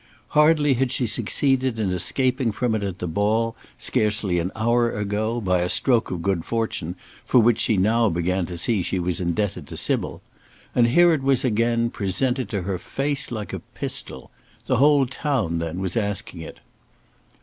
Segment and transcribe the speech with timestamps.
[0.29, 5.39] Hardly had she succeeded in escaping trom it at the ball scarcely an hour ago,
[5.39, 9.21] by a stroke of good fortune for which she now began to see she was
[9.21, 10.23] indebted to Sybil,
[10.73, 14.31] and here it was again presented to her face like a pistol.
[14.65, 16.61] The whole town, then, was asking it.